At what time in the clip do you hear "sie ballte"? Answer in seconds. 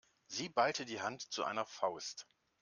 0.25-0.83